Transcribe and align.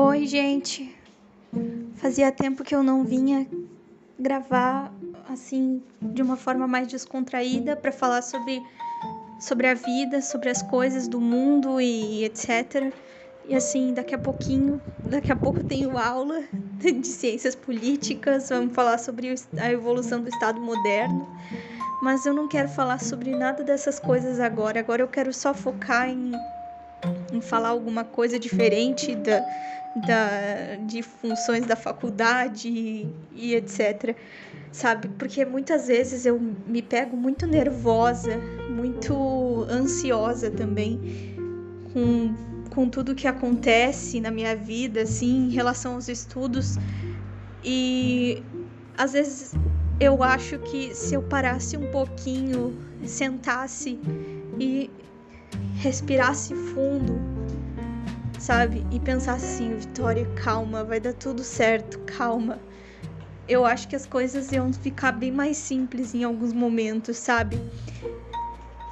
Oi, 0.00 0.26
gente. 0.26 0.94
Fazia 1.96 2.30
tempo 2.30 2.62
que 2.62 2.72
eu 2.72 2.84
não 2.84 3.02
vinha 3.02 3.48
gravar 4.16 4.92
assim 5.28 5.82
de 6.00 6.22
uma 6.22 6.36
forma 6.36 6.68
mais 6.68 6.86
descontraída 6.86 7.74
para 7.74 7.90
falar 7.90 8.22
sobre 8.22 8.62
sobre 9.40 9.66
a 9.66 9.74
vida, 9.74 10.22
sobre 10.22 10.50
as 10.50 10.62
coisas 10.62 11.08
do 11.08 11.20
mundo 11.20 11.80
e 11.80 12.22
etc. 12.24 12.94
E 13.48 13.56
assim, 13.56 13.92
daqui 13.92 14.14
a 14.14 14.18
pouquinho, 14.18 14.80
daqui 15.10 15.32
a 15.32 15.36
pouco 15.36 15.64
tenho 15.64 15.98
aula 15.98 16.44
de 16.78 17.04
ciências 17.04 17.56
políticas, 17.56 18.50
vamos 18.50 18.76
falar 18.76 18.98
sobre 18.98 19.34
a 19.58 19.72
evolução 19.72 20.20
do 20.20 20.28
Estado 20.28 20.60
moderno. 20.60 21.28
Mas 22.00 22.24
eu 22.24 22.32
não 22.32 22.46
quero 22.46 22.68
falar 22.68 23.00
sobre 23.00 23.34
nada 23.34 23.64
dessas 23.64 23.98
coisas 23.98 24.38
agora. 24.38 24.78
Agora 24.78 25.02
eu 25.02 25.08
quero 25.08 25.34
só 25.34 25.52
focar 25.52 26.08
em, 26.08 26.30
em 27.32 27.40
falar 27.40 27.70
alguma 27.70 28.04
coisa 28.04 28.38
diferente 28.38 29.16
da, 29.16 29.44
da, 30.00 30.76
de 30.86 31.02
funções 31.02 31.66
da 31.66 31.76
faculdade 31.76 32.68
e, 32.68 33.08
e 33.34 33.54
etc. 33.54 34.16
Sabe? 34.72 35.08
Porque 35.18 35.44
muitas 35.44 35.88
vezes 35.88 36.26
eu 36.26 36.38
me 36.38 36.82
pego 36.82 37.16
muito 37.16 37.46
nervosa, 37.46 38.38
muito 38.70 39.66
ansiosa 39.70 40.50
também 40.50 41.00
com 41.92 42.34
com 42.78 42.88
tudo 42.88 43.12
que 43.12 43.26
acontece 43.26 44.20
na 44.20 44.30
minha 44.30 44.54
vida, 44.54 45.02
assim, 45.02 45.46
em 45.46 45.50
relação 45.50 45.94
aos 45.94 46.06
estudos. 46.06 46.76
E 47.64 48.40
às 48.96 49.14
vezes 49.14 49.52
eu 49.98 50.22
acho 50.22 50.60
que 50.60 50.94
se 50.94 51.14
eu 51.14 51.22
parasse 51.22 51.76
um 51.76 51.90
pouquinho, 51.90 52.72
sentasse 53.04 53.98
e 54.60 54.88
respirasse 55.76 56.54
fundo, 56.54 57.18
sabe? 58.48 58.82
E 58.90 58.98
pensasse 58.98 59.44
assim, 59.44 59.76
Vitória, 59.76 60.24
calma, 60.34 60.82
vai 60.82 60.98
dar 60.98 61.12
tudo 61.12 61.44
certo, 61.44 61.98
calma. 62.06 62.58
Eu 63.46 63.66
acho 63.66 63.86
que 63.86 63.94
as 63.94 64.06
coisas 64.06 64.50
iam 64.52 64.72
ficar 64.72 65.12
bem 65.12 65.30
mais 65.30 65.58
simples 65.58 66.14
em 66.14 66.24
alguns 66.24 66.54
momentos, 66.54 67.18
sabe? 67.18 67.60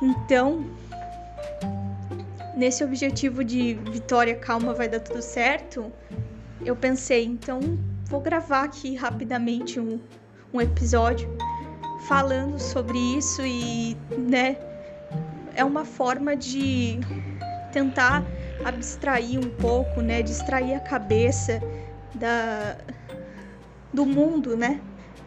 Então, 0.03 0.67
nesse 2.55 2.85
objetivo 2.85 3.43
de 3.43 3.73
vitória 3.91 4.37
calma 4.37 4.75
vai 4.75 4.91
dar 4.91 5.01
tudo 5.01 5.23
certo, 5.23 5.91
eu 6.63 6.77
pensei, 6.77 7.25
então 7.25 7.61
vou 8.05 8.21
gravar 8.21 8.63
aqui 8.65 8.95
rapidamente 8.95 9.81
um, 9.81 9.99
um 10.53 10.61
episódio 10.61 11.35
falando 12.07 12.59
sobre 12.59 12.99
isso 12.99 13.41
e, 13.43 13.97
né, 14.19 14.59
é 15.55 15.65
uma 15.65 15.87
forma 15.87 16.37
de 16.37 17.01
tentar 17.73 18.23
abstrair 18.65 19.39
um 19.39 19.51
pouco, 19.51 20.01
né, 20.01 20.23
distrair 20.23 20.75
a 20.75 20.81
cabeça 20.81 21.61
da 22.15 22.77
do 23.93 24.05
mundo, 24.05 24.57
né? 24.57 24.81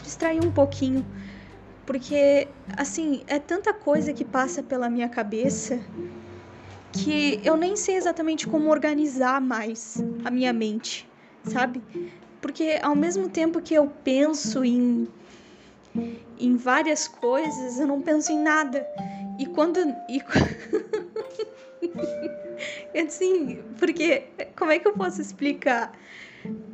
Distrair 0.03 0.41
um 0.41 0.51
pouquinho, 0.51 1.03
porque 1.85 2.47
assim, 2.77 3.23
é 3.27 3.39
tanta 3.39 3.73
coisa 3.73 4.13
que 4.13 4.23
passa 4.23 4.61
pela 4.61 4.89
minha 4.89 5.09
cabeça 5.09 5.79
que 6.91 7.39
eu 7.43 7.55
nem 7.55 7.75
sei 7.75 7.95
exatamente 7.95 8.47
como 8.47 8.69
organizar 8.69 9.41
mais 9.41 9.97
a 10.23 10.31
minha 10.31 10.53
mente, 10.53 11.09
sabe? 11.43 11.81
Porque 12.41 12.79
ao 12.81 12.95
mesmo 12.95 13.29
tempo 13.29 13.61
que 13.61 13.73
eu 13.73 13.87
penso 13.87 14.63
em 14.63 15.07
em 16.39 16.55
várias 16.55 17.07
coisas, 17.07 17.79
eu 17.79 17.87
não 17.87 18.01
penso 18.01 18.31
em 18.31 18.39
nada. 18.39 18.87
E 19.37 19.45
quando 19.45 19.79
e 20.07 20.21
assim, 23.07 23.61
porque 23.77 24.23
como 24.57 24.71
é 24.71 24.79
que 24.79 24.87
eu 24.87 24.93
posso 24.93 25.21
explicar? 25.21 25.91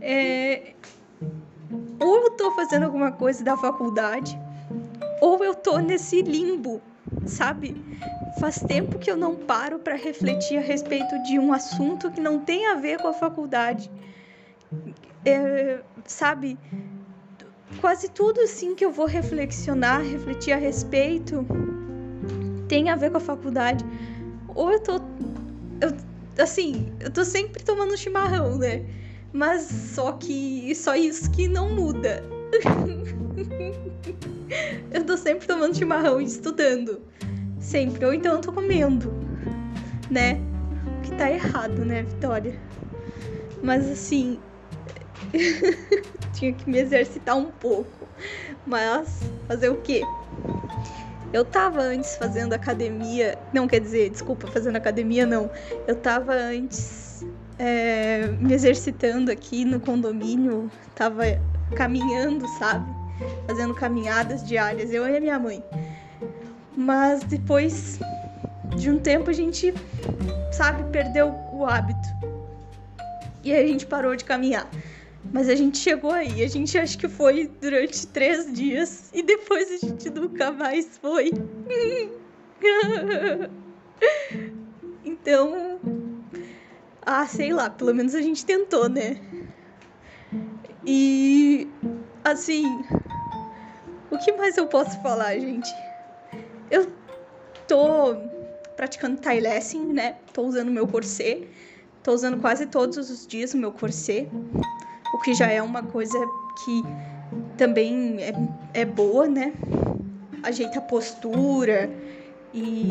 É, 0.02 0.74
ou 2.00 2.24
eu 2.24 2.32
tô 2.32 2.52
fazendo 2.52 2.84
alguma 2.84 3.12
coisa 3.12 3.44
da 3.44 3.58
faculdade, 3.58 4.38
ou 5.22 5.44
eu 5.44 5.56
tô 5.56 5.80
nesse 5.80 6.22
limbo, 6.22 6.82
sabe? 7.26 7.84
Faz 8.34 8.62
tempo 8.62 9.00
que 9.00 9.10
eu 9.10 9.16
não 9.16 9.36
paro 9.36 9.80
para 9.80 9.96
refletir 9.96 10.58
a 10.58 10.62
respeito 10.62 11.18
de 11.20 11.40
um 11.40 11.54
assunto 11.54 12.12
que 12.12 12.20
não 12.20 12.40
tem 12.40 12.68
a 12.68 12.76
ver 12.76 13.00
com 13.00 13.08
a 13.08 13.14
faculdade. 13.14 13.90
É, 15.24 15.84
sabe? 16.06 16.60
Quase 17.80 18.10
tudo 18.10 18.42
assim 18.42 18.76
que 18.76 18.84
eu 18.84 18.92
vou 18.92 19.06
reflexionar, 19.06 20.02
refletir 20.02 20.54
a 20.54 20.58
respeito, 20.58 21.46
tem 22.68 22.90
a 22.90 22.96
ver 22.96 23.12
com 23.12 23.18
a 23.18 23.22
faculdade. 23.22 23.86
Ou 24.54 24.72
eu 24.72 24.80
tô. 24.82 24.94
Eu, 25.82 25.96
assim, 26.44 26.92
eu 27.00 27.12
tô 27.12 27.24
sempre 27.24 27.64
tomando 27.64 27.98
chimarrão, 27.98 28.58
né? 28.58 28.86
Mas 29.32 29.64
só 29.64 30.14
que. 30.14 30.74
Só 30.76 30.96
isso 30.96 31.32
que 31.32 31.48
não 31.48 31.70
muda. 31.70 32.24
eu 34.92 35.04
tô 35.04 35.18
sempre 35.18 35.48
tomando 35.48 35.76
chimarrão 35.76 36.22
e 36.22 36.26
estudando. 36.26 37.02
Sempre. 37.60 38.06
Ou 38.06 38.14
então 38.14 38.36
eu 38.36 38.42
tô 38.42 38.54
comendo, 38.54 39.12
né? 40.10 40.40
O 40.98 41.02
que 41.02 41.14
tá 41.16 41.30
errado, 41.30 41.84
né, 41.84 42.04
Vitória? 42.04 42.58
Mas 43.62 43.90
assim. 43.90 44.40
tinha 46.34 46.54
que 46.54 46.70
me 46.70 46.80
exercitar 46.80 47.38
um 47.38 47.52
pouco. 47.52 48.08
Mas 48.66 49.20
fazer 49.48 49.70
o 49.70 49.82
quê? 49.82 50.02
Eu 51.36 51.44
tava 51.44 51.82
antes 51.82 52.16
fazendo 52.16 52.54
academia. 52.54 53.38
Não, 53.52 53.68
quer 53.68 53.82
dizer, 53.82 54.10
desculpa, 54.10 54.48
fazendo 54.48 54.78
academia 54.78 55.26
não. 55.26 55.52
Eu 55.86 55.98
tava 55.98 56.34
antes 56.34 57.26
é, 57.60 58.28
me 58.40 58.54
exercitando 58.54 59.30
aqui 59.30 59.66
no 59.66 59.78
condomínio. 59.82 60.72
Tava 60.96 61.24
caminhando, 61.76 62.48
sabe? 62.58 62.90
Fazendo 63.46 63.76
caminhadas 63.76 64.48
diárias, 64.48 64.94
eu 64.94 65.06
e 65.10 65.18
a 65.18 65.20
minha 65.20 65.38
mãe. 65.38 65.62
Mas 66.74 67.22
depois 67.26 68.00
de 68.78 68.90
um 68.90 68.98
tempo 68.98 69.30
a 69.30 69.34
gente, 69.34 69.74
sabe, 70.54 70.90
perdeu 70.90 71.36
o 71.52 71.66
hábito. 71.66 72.08
E 73.44 73.54
a 73.54 73.68
gente 73.68 73.86
parou 73.86 74.16
de 74.16 74.24
caminhar. 74.24 74.70
Mas 75.32 75.50
a 75.50 75.56
gente 75.56 75.78
chegou 75.78 76.12
aí. 76.12 76.44
A 76.44 76.48
gente 76.48 76.78
acho 76.78 76.98
que 76.98 77.08
foi 77.08 77.50
durante 77.62 78.08
três 78.08 78.52
dias. 78.52 79.10
E 79.14 79.22
depois 79.22 79.72
a 79.72 79.86
gente 79.86 80.10
nunca 80.10 80.52
mais 80.52 80.98
foi. 80.98 81.32
então. 85.04 85.80
Ah, 87.02 87.28
sei 87.28 87.54
lá. 87.54 87.70
Pelo 87.70 87.94
menos 87.94 88.16
a 88.16 88.22
gente 88.22 88.46
tentou, 88.46 88.90
né? 88.90 89.20
E. 90.86 91.68
Assim. 92.24 92.64
O 94.12 94.18
que 94.18 94.32
mais 94.34 94.58
eu 94.58 94.68
posso 94.68 95.02
falar, 95.02 95.38
gente? 95.38 95.70
Eu 96.72 96.92
tô 97.68 98.16
praticando 98.76 99.20
Lessing, 99.26 99.94
né? 99.94 100.18
Tô 100.34 100.44
usando 100.44 100.72
meu 100.72 100.88
corset. 100.88 101.48
Tô 102.04 102.14
usando 102.14 102.40
quase 102.40 102.68
todos 102.68 102.98
os 102.98 103.26
dias 103.26 103.54
o 103.54 103.58
meu 103.58 103.72
corset. 103.72 104.30
O 105.16 105.18
que 105.18 105.34
já 105.34 105.48
é 105.48 105.62
uma 105.64 105.82
coisa 105.82 106.30
que 106.66 106.84
também 107.58 108.18
é, 108.22 108.34
é 108.82 108.84
boa, 108.84 109.26
né? 109.30 109.54
Ajeita 110.44 110.80
a 110.80 110.82
postura 110.82 111.90
e. 112.54 112.90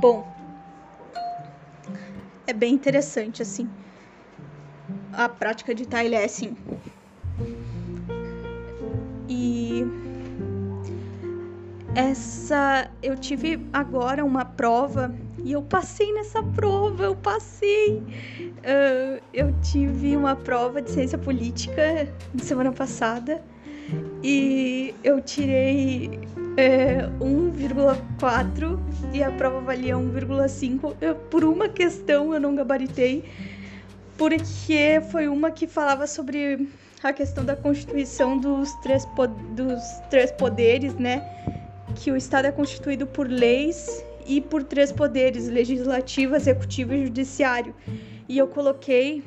Bom. 0.00 0.24
É 2.46 2.52
bem 2.52 2.72
interessante, 2.72 3.42
assim. 3.42 3.68
A 5.12 5.28
prática 5.28 5.74
de 5.74 5.88
Lessing. 6.08 6.56
E 9.28 9.84
essa 11.96 12.88
eu 13.02 13.16
tive 13.16 13.68
agora 13.72 14.24
uma 14.24 14.44
prova 14.44 15.12
e 15.44 15.52
eu 15.52 15.62
passei 15.62 16.12
nessa 16.12 16.42
prova, 16.42 17.04
eu 17.04 17.16
passei. 17.16 17.96
Uh, 17.98 19.22
eu 19.32 19.54
tive 19.62 20.16
uma 20.16 20.36
prova 20.36 20.82
de 20.82 20.90
ciência 20.90 21.18
política 21.18 22.08
semana 22.38 22.72
passada 22.72 23.42
e 24.22 24.94
eu 25.02 25.20
tirei 25.20 26.20
é, 26.56 27.08
1,4 27.20 28.78
e 29.12 29.22
a 29.22 29.30
prova 29.30 29.60
valia 29.60 29.94
1,5. 29.96 31.14
Por 31.30 31.44
uma 31.44 31.68
questão 31.68 32.34
eu 32.34 32.40
não 32.40 32.54
gabaritei, 32.54 33.24
porque 34.16 35.00
foi 35.10 35.28
uma 35.28 35.50
que 35.50 35.66
falava 35.66 36.06
sobre 36.06 36.68
a 37.02 37.12
questão 37.12 37.44
da 37.44 37.56
constituição 37.56 38.36
dos 38.36 38.72
três, 38.82 39.06
dos 39.52 39.82
três 40.10 40.30
poderes, 40.32 40.94
né? 40.94 41.22
que 41.96 42.10
o 42.10 42.16
Estado 42.16 42.46
é 42.46 42.52
constituído 42.52 43.06
por 43.06 43.28
leis 43.28 44.04
e 44.30 44.40
por 44.40 44.62
três 44.62 44.92
poderes: 44.92 45.48
legislativo, 45.48 46.36
executivo 46.36 46.94
e 46.94 47.06
judiciário. 47.06 47.74
E 48.28 48.38
eu 48.38 48.46
coloquei 48.46 49.24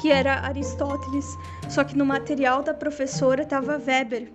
que 0.00 0.10
era 0.10 0.40
Aristóteles, 0.40 1.24
só 1.68 1.84
que 1.84 1.96
no 1.96 2.04
material 2.04 2.62
da 2.62 2.74
professora 2.74 3.42
estava 3.42 3.78
Weber. 3.78 4.30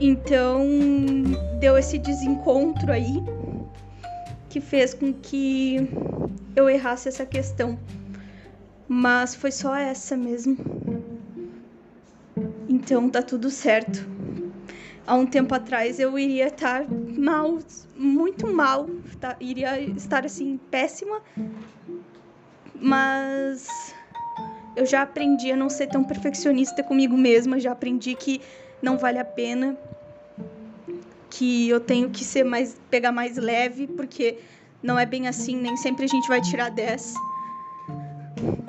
Então 0.00 0.64
deu 1.58 1.76
esse 1.76 1.98
desencontro 1.98 2.92
aí. 2.92 3.22
que 4.48 4.60
fez 4.62 4.94
com 4.94 5.12
que 5.12 5.90
eu 6.56 6.70
errasse 6.70 7.08
essa 7.08 7.26
questão. 7.26 7.78
Mas 8.88 9.34
foi 9.34 9.50
só 9.50 9.76
essa 9.76 10.16
mesmo. 10.16 10.56
Então 12.66 13.10
tá 13.10 13.20
tudo 13.20 13.50
certo. 13.50 14.08
Há 15.06 15.14
um 15.14 15.26
tempo 15.26 15.54
atrás 15.54 15.98
eu 16.00 16.18
iria 16.18 16.46
estar 16.48 16.86
mal, 17.18 17.58
muito 17.96 18.52
mal, 18.54 18.88
tá? 19.20 19.36
iria 19.40 19.80
estar 19.80 20.24
assim 20.24 20.58
péssima, 20.70 21.20
mas 22.74 23.94
eu 24.76 24.86
já 24.86 25.02
aprendi 25.02 25.50
a 25.50 25.56
não 25.56 25.68
ser 25.68 25.88
tão 25.88 26.04
perfeccionista 26.04 26.82
comigo 26.82 27.16
mesma, 27.16 27.58
já 27.58 27.72
aprendi 27.72 28.14
que 28.14 28.40
não 28.80 28.96
vale 28.96 29.18
a 29.18 29.24
pena, 29.24 29.76
que 31.30 31.68
eu 31.68 31.80
tenho 31.80 32.10
que 32.10 32.24
ser 32.24 32.44
mais 32.44 32.80
pegar 32.90 33.12
mais 33.12 33.36
leve, 33.36 33.86
porque 33.88 34.38
não 34.82 34.98
é 34.98 35.04
bem 35.04 35.26
assim, 35.26 35.56
nem 35.56 35.76
sempre 35.76 36.04
a 36.04 36.08
gente 36.08 36.28
vai 36.28 36.40
tirar 36.40 36.70
10. 36.70 37.14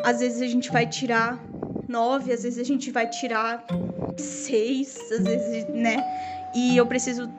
Às 0.04 0.20
vezes 0.20 0.42
a 0.42 0.48
gente 0.48 0.72
vai 0.72 0.88
tirar 0.88 1.40
9, 1.88 2.34
às 2.34 2.44
vezes 2.44 2.60
a 2.60 2.64
gente 2.64 2.92
vai 2.92 3.08
tirar 3.08 3.64
6, 4.18 5.12
às 5.12 5.24
vezes, 5.24 5.68
né? 5.70 5.98
E 6.56 6.76
eu 6.76 6.86
preciso 6.88 7.30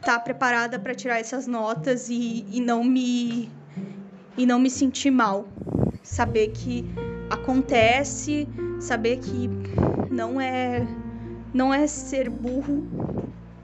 estar 0.00 0.14
tá 0.14 0.20
preparada 0.20 0.78
para 0.78 0.94
tirar 0.94 1.18
essas 1.18 1.46
notas 1.46 2.08
e, 2.08 2.46
e 2.50 2.60
não 2.60 2.84
me 2.84 3.50
e 4.36 4.46
não 4.46 4.58
me 4.58 4.70
sentir 4.70 5.10
mal. 5.10 5.48
Saber 6.02 6.48
que 6.48 6.84
acontece, 7.30 8.48
saber 8.80 9.18
que 9.18 9.48
não 10.10 10.40
é 10.40 10.86
não 11.52 11.72
é 11.72 11.86
ser 11.86 12.28
burro. 12.28 12.86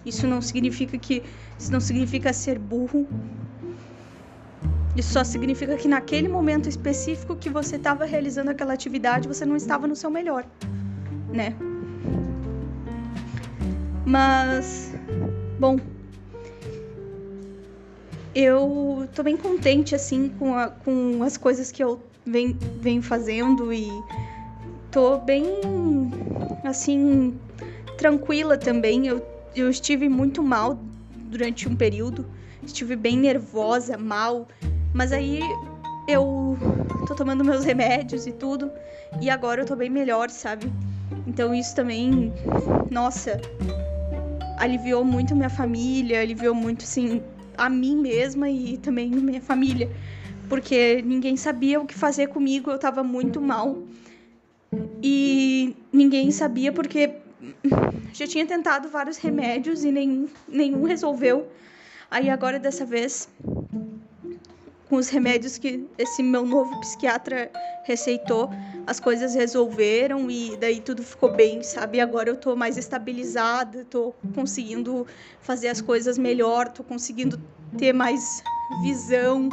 Isso 0.04 0.26
não 0.26 0.40
significa 0.40 0.98
que 0.98 1.22
isso 1.58 1.70
não 1.70 1.80
significa 1.80 2.32
ser 2.32 2.58
burro. 2.58 3.06
Isso 4.96 5.12
só 5.12 5.24
significa 5.24 5.76
que 5.76 5.88
naquele 5.88 6.28
momento 6.28 6.68
específico 6.68 7.34
que 7.36 7.48
você 7.48 7.76
estava 7.76 8.04
realizando 8.04 8.50
aquela 8.50 8.74
atividade, 8.74 9.26
você 9.26 9.44
não 9.46 9.56
estava 9.56 9.86
no 9.86 9.96
seu 9.96 10.10
melhor, 10.10 10.44
né? 11.32 11.54
Mas, 14.04 14.94
bom, 15.58 15.78
eu 18.34 19.08
tô 19.14 19.22
bem 19.22 19.36
contente, 19.36 19.94
assim, 19.94 20.30
com, 20.38 20.54
a, 20.54 20.68
com 20.68 21.22
as 21.22 21.36
coisas 21.36 21.70
que 21.70 21.82
eu 21.82 22.00
venho, 22.24 23.02
fazendo 23.02 23.72
e 23.72 23.88
tô 24.90 25.18
bem, 25.18 25.44
assim, 26.64 27.34
tranquila 27.98 28.56
também. 28.56 29.06
Eu, 29.06 29.24
eu 29.54 29.68
estive 29.68 30.08
muito 30.08 30.42
mal 30.42 30.78
durante 31.14 31.68
um 31.68 31.76
período, 31.76 32.26
estive 32.62 32.96
bem 32.96 33.18
nervosa, 33.18 33.98
mal, 33.98 34.48
mas 34.94 35.12
aí 35.12 35.40
eu 36.08 36.56
tô 37.06 37.14
tomando 37.14 37.44
meus 37.44 37.64
remédios 37.64 38.26
e 38.26 38.32
tudo, 38.32 38.70
e 39.20 39.28
agora 39.28 39.62
eu 39.62 39.66
tô 39.66 39.76
bem 39.76 39.90
melhor, 39.90 40.30
sabe? 40.30 40.72
Então 41.26 41.54
isso 41.54 41.74
também, 41.74 42.32
nossa, 42.90 43.40
aliviou 44.58 45.04
muito 45.04 45.34
minha 45.34 45.50
família, 45.50 46.20
aliviou 46.20 46.54
muito, 46.54 46.82
sim, 46.84 47.22
a 47.56 47.68
mim 47.68 47.96
mesma 47.96 48.48
e 48.48 48.76
também 48.78 49.10
minha 49.10 49.40
família. 49.40 49.90
Porque 50.48 51.02
ninguém 51.02 51.36
sabia 51.36 51.80
o 51.80 51.86
que 51.86 51.94
fazer 51.94 52.28
comigo, 52.28 52.70
eu 52.70 52.78
tava 52.78 53.02
muito 53.02 53.40
mal. 53.40 53.78
E 55.02 55.76
ninguém 55.92 56.30
sabia 56.30 56.72
porque 56.72 57.14
já 58.12 58.26
tinha 58.26 58.46
tentado 58.46 58.88
vários 58.88 59.18
remédios 59.18 59.84
e 59.84 59.90
nenhum, 59.90 60.28
nenhum 60.48 60.84
resolveu. 60.84 61.48
Aí 62.10 62.28
agora 62.28 62.58
dessa 62.58 62.84
vez 62.84 63.28
com 64.92 64.96
os 64.96 65.08
remédios 65.08 65.56
que 65.56 65.88
esse 65.96 66.22
meu 66.22 66.44
novo 66.44 66.78
psiquiatra 66.80 67.50
receitou, 67.82 68.50
as 68.86 69.00
coisas 69.00 69.34
resolveram 69.34 70.30
e 70.30 70.54
daí 70.58 70.82
tudo 70.82 71.02
ficou 71.02 71.32
bem, 71.32 71.62
sabe? 71.62 71.98
Agora 71.98 72.28
eu 72.28 72.36
tô 72.36 72.54
mais 72.54 72.76
estabilizada, 72.76 73.86
tô 73.86 74.12
conseguindo 74.34 75.06
fazer 75.40 75.68
as 75.68 75.80
coisas 75.80 76.18
melhor, 76.18 76.68
tô 76.68 76.84
conseguindo 76.84 77.40
ter 77.78 77.94
mais 77.94 78.42
visão, 78.82 79.48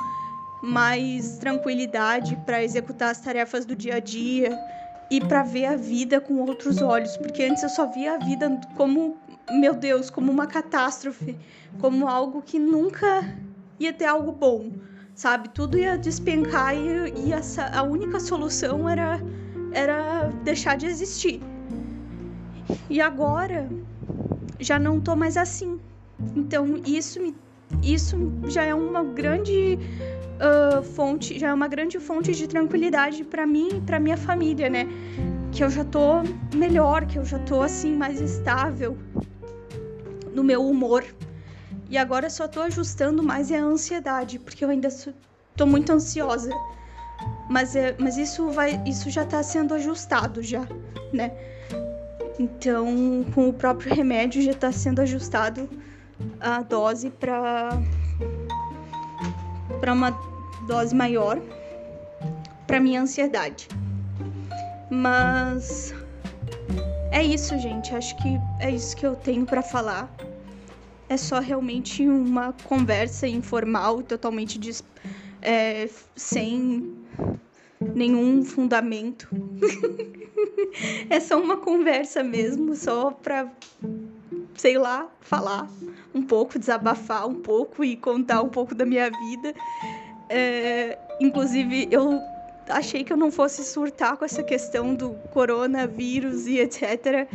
mais 0.61 1.37
tranquilidade 1.37 2.35
para 2.45 2.61
executar 2.61 3.11
as 3.11 3.21
tarefas 3.21 3.63
do 3.63 3.77
dia 3.77 3.95
a 3.95 3.99
dia 3.99 4.59
e 5.09 5.21
para 5.21 5.41
ver 5.41 5.67
a 5.67 5.77
vida 5.77 6.19
com 6.19 6.41
outros 6.41 6.81
olhos, 6.81 7.15
porque 7.15 7.43
antes 7.43 7.63
eu 7.63 7.69
só 7.69 7.85
via 7.85 8.15
a 8.15 8.17
vida 8.17 8.59
como, 8.75 9.15
meu 9.49 9.73
Deus, 9.73 10.09
como 10.09 10.33
uma 10.33 10.47
catástrofe, 10.47 11.37
como 11.79 12.09
algo 12.09 12.41
que 12.41 12.59
nunca 12.59 13.23
ia 13.79 13.93
ter 13.93 14.03
algo 14.03 14.33
bom 14.33 14.88
sabe? 15.19 15.49
Tudo 15.49 15.77
ia 15.77 15.97
despencar 15.97 16.73
e, 16.73 17.27
e 17.27 17.33
a 17.73 17.83
única 17.83 18.21
solução 18.21 18.87
era, 18.87 19.19
era 19.73 20.29
deixar 20.45 20.77
de 20.77 20.85
existir. 20.85 21.41
E 22.89 23.01
agora 23.01 23.69
já 24.61 24.79
não 24.79 24.97
tô 25.01 25.17
mais 25.17 25.35
assim. 25.35 25.77
Então 26.37 26.81
isso 26.85 27.21
me, 27.21 27.35
isso 27.83 28.15
já 28.47 28.63
é 28.63 28.73
uma 28.73 29.03
grande 29.03 29.77
uh, 30.39 30.81
fonte, 30.81 31.37
já 31.37 31.49
é 31.49 31.53
uma 31.53 31.67
grande 31.67 31.99
fonte 31.99 32.31
de 32.31 32.47
tranquilidade 32.47 33.25
para 33.25 33.45
mim 33.45 33.77
e 33.77 33.81
para 33.81 33.99
minha 33.99 34.17
família, 34.17 34.69
né? 34.69 34.87
Que 35.51 35.65
eu 35.65 35.69
já 35.69 35.83
tô 35.83 36.21
melhor, 36.55 37.05
que 37.05 37.19
eu 37.19 37.25
já 37.25 37.39
tô 37.39 37.61
assim 37.61 37.93
mais 37.93 38.21
estável 38.21 38.97
no 40.33 40.45
meu 40.45 40.65
humor. 40.65 41.03
E 41.89 41.97
agora 41.97 42.29
só 42.29 42.47
tô 42.47 42.61
ajustando 42.61 43.23
mais 43.23 43.49
é 43.49 43.57
a 43.57 43.63
ansiedade, 43.63 44.37
porque 44.37 44.63
eu 44.63 44.69
ainda 44.69 44.89
tô 45.55 45.65
muito 45.65 45.91
ansiosa. 45.91 46.51
Mas, 47.49 47.75
é, 47.75 47.95
mas 47.99 48.15
isso 48.15 48.51
vai 48.51 48.81
isso 48.85 49.09
já 49.09 49.25
tá 49.25 49.41
sendo 49.41 49.73
ajustado 49.73 50.41
já, 50.43 50.67
né? 51.11 51.31
Então, 52.39 53.25
com 53.33 53.49
o 53.49 53.53
próprio 53.53 53.93
remédio 53.93 54.41
já 54.41 54.53
tá 54.53 54.71
sendo 54.71 55.01
ajustado 55.01 55.67
a 56.39 56.61
dose 56.61 57.09
para 57.09 57.69
para 59.79 59.93
uma 59.93 60.11
dose 60.67 60.93
maior 60.93 61.41
para 62.67 62.79
minha 62.79 63.01
ansiedade. 63.01 63.67
Mas 64.91 65.93
é 67.11 67.23
isso, 67.23 67.57
gente. 67.57 67.95
Acho 67.95 68.15
que 68.17 68.39
é 68.59 68.69
isso 68.69 68.95
que 68.95 69.05
eu 69.05 69.15
tenho 69.15 69.45
para 69.45 69.63
falar 69.63 70.09
é 71.09 71.17
só 71.17 71.39
realmente 71.39 72.07
uma 72.07 72.53
conversa 72.63 73.27
informal, 73.27 74.03
totalmente 74.03 74.59
é, 75.41 75.89
sem 76.15 76.95
nenhum 77.81 78.45
fundamento. 78.45 79.27
é 81.09 81.19
só 81.19 81.41
uma 81.41 81.57
conversa 81.57 82.21
mesmo, 82.21 82.75
só 82.75 83.09
pra, 83.09 83.51
sei 84.55 84.77
lá, 84.77 85.09
falar 85.19 85.67
um 86.13 86.21
pouco, 86.21 86.59
desabafar 86.59 87.27
um 87.27 87.35
pouco 87.35 87.83
e 87.83 87.97
contar 87.97 88.43
um 88.43 88.49
pouco 88.49 88.75
da 88.75 88.85
minha 88.85 89.09
vida. 89.09 89.55
É, 90.29 90.95
inclusive, 91.19 91.87
eu 91.89 92.19
achei 92.69 93.03
que 93.03 93.11
eu 93.11 93.17
não 93.17 93.31
fosse 93.31 93.63
surtar 93.63 94.15
com 94.15 94.25
essa 94.25 94.43
questão 94.43 94.93
do 94.93 95.15
coronavírus 95.31 96.45
e 96.45 96.59
etc 96.59 97.27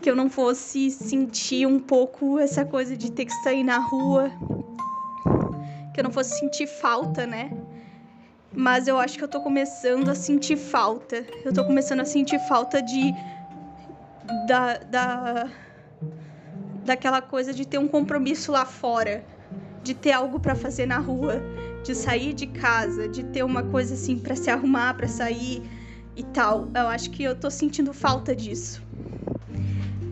que 0.00 0.08
eu 0.10 0.16
não 0.16 0.30
fosse 0.30 0.90
sentir 0.90 1.66
um 1.66 1.80
pouco 1.80 2.38
essa 2.38 2.64
coisa 2.64 2.96
de 2.96 3.10
ter 3.10 3.24
que 3.24 3.32
sair 3.42 3.64
na 3.64 3.78
rua, 3.78 4.30
que 5.92 6.00
eu 6.00 6.04
não 6.04 6.12
fosse 6.12 6.38
sentir 6.38 6.66
falta, 6.66 7.26
né? 7.26 7.50
Mas 8.54 8.88
eu 8.88 8.98
acho 8.98 9.18
que 9.18 9.24
eu 9.24 9.28
tô 9.28 9.40
começando 9.40 10.08
a 10.08 10.14
sentir 10.14 10.56
falta. 10.56 11.24
Eu 11.44 11.52
tô 11.52 11.64
começando 11.64 12.00
a 12.00 12.04
sentir 12.04 12.38
falta 12.40 12.80
de 12.80 13.12
da, 14.46 14.78
da 14.78 15.50
daquela 16.84 17.20
coisa 17.20 17.52
de 17.52 17.66
ter 17.66 17.78
um 17.78 17.86
compromisso 17.86 18.50
lá 18.50 18.64
fora, 18.64 19.22
de 19.82 19.94
ter 19.94 20.12
algo 20.12 20.40
para 20.40 20.54
fazer 20.54 20.86
na 20.86 20.98
rua, 20.98 21.42
de 21.84 21.94
sair 21.94 22.32
de 22.32 22.46
casa, 22.46 23.06
de 23.06 23.24
ter 23.24 23.42
uma 23.42 23.62
coisa 23.62 23.92
assim 23.92 24.18
para 24.18 24.34
se 24.34 24.50
arrumar, 24.50 24.94
para 24.94 25.06
sair 25.06 25.62
e 26.16 26.22
tal. 26.24 26.68
Eu 26.74 26.88
acho 26.88 27.10
que 27.10 27.22
eu 27.22 27.34
tô 27.34 27.50
sentindo 27.50 27.92
falta 27.92 28.34
disso. 28.34 28.82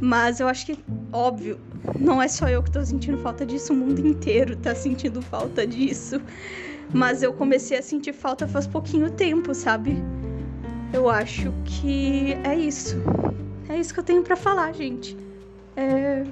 Mas 0.01 0.41
eu 0.41 0.49
acho 0.49 0.67
que, 0.67 0.79
óbvio, 1.13 1.59
não 1.99 2.21
é 2.21 2.29
só 2.29 2.49
eu 2.49 2.63
que 2.63 2.71
tô 2.71 2.85
sentindo 2.85 3.19
falta 3.19 3.47
disso, 3.47 3.73
o 3.73 3.77
mundo 3.77 4.07
inteiro 4.07 4.57
tá 4.57 4.75
sentindo 4.75 5.23
falta 5.23 5.67
disso. 5.67 6.21
Mas 6.93 7.23
eu 7.23 7.33
comecei 7.33 7.79
a 7.79 7.83
sentir 7.83 8.13
falta 8.13 8.47
faz 8.47 8.67
pouquinho 8.67 9.11
tempo, 9.11 9.55
sabe? 9.55 9.97
Eu 10.93 11.09
acho 11.09 11.53
que 11.65 12.35
é 12.45 12.55
isso. 12.55 12.97
É 13.69 13.79
isso 13.79 13.93
que 13.93 14.01
eu 14.01 14.05
tenho 14.05 14.23
para 14.23 14.37
falar, 14.37 14.73
gente. 14.73 15.17
É... 15.77 16.25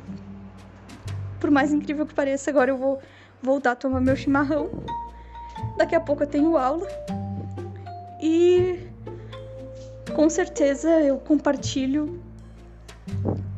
Por 1.41 1.51
mais 1.51 1.73
incrível 1.73 2.07
que 2.07 2.15
pareça, 2.15 2.51
agora 2.51 2.71
eu 2.71 2.77
vou 2.77 3.01
voltar 3.43 3.73
a 3.73 3.77
tomar 3.77 4.01
meu 4.01 4.17
chimarrão. 4.17 4.71
Daqui 5.77 5.95
a 5.95 6.01
pouco 6.01 6.23
eu 6.23 6.27
tenho 6.27 6.57
aula. 6.57 6.87
E 8.23 8.79
com 10.15 10.31
certeza 10.31 10.89
eu 11.01 11.19
compartilho 11.19 12.21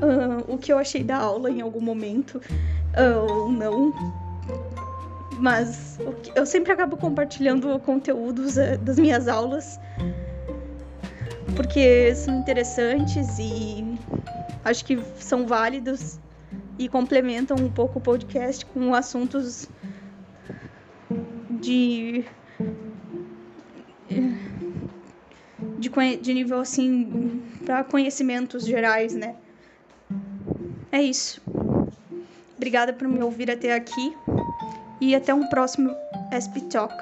uh, 0.01 0.53
o 0.53 0.59
que 0.59 0.73
eu 0.73 0.79
achei 0.79 1.03
da 1.03 1.17
aula 1.17 1.51
em 1.51 1.61
algum 1.61 1.81
momento 1.81 2.37
uh, 2.37 3.33
ou 3.33 3.51
não. 3.51 3.93
mas 5.39 5.99
eu 6.35 6.47
sempre 6.47 6.73
acabo 6.73 6.97
compartilhando 6.97 7.79
conteúdos 7.81 8.57
eh, 8.57 8.77
das 8.79 8.99
minhas 8.99 9.29
aulas 9.29 9.79
porque 11.55 12.15
são 12.15 12.39
interessantes 12.39 13.39
e 13.39 13.99
acho 14.65 14.85
que 14.85 14.99
são 15.19 15.47
válidos 15.47 16.19
e 16.79 16.89
complementam 16.89 17.57
um 17.57 17.71
pouco 17.71 17.99
o 17.99 18.03
podcast 18.03 18.65
com 18.67 18.95
assuntos 18.95 19.69
de 21.61 22.25
de, 25.79 25.89
de 26.21 26.35
nível 26.35 26.61
assim 26.61 27.43
para 27.65 27.85
conhecimentos 27.85 28.65
gerais, 28.65 29.15
né? 29.15 29.37
É 30.93 31.03
isso. 31.03 31.41
Obrigada 32.57 32.93
por 32.93 33.07
me 33.07 33.23
ouvir 33.23 33.51
até 33.51 33.75
aqui 33.75 34.17
e 35.01 35.15
até 35.15 35.35
um 35.35 35.47
próximo 35.47 35.95
SP 36.33 36.61
Talk. 36.71 36.95